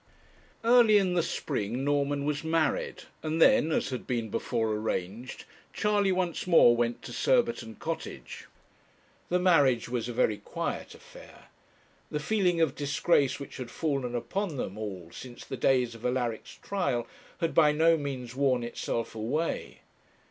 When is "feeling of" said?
12.19-12.73